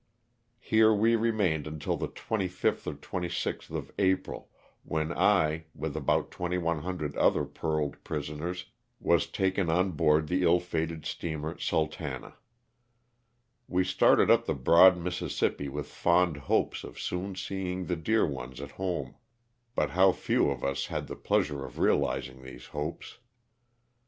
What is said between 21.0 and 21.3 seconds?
the